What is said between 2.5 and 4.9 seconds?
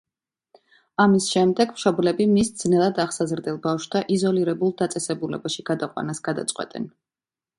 ძნელად აღსაზრდელ ბავშვთა იზოლირებულ